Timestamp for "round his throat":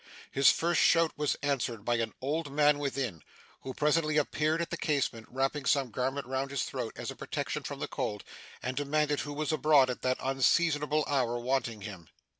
6.25-6.93